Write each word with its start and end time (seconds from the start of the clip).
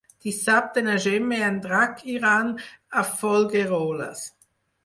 Dissabte 0.27 0.81
na 0.85 0.95
Gemma 1.03 1.37
i 1.41 1.43
en 1.47 1.59
Drac 1.67 2.01
iran 2.15 2.51
a 3.03 3.07
Folgueroles. 3.13 4.27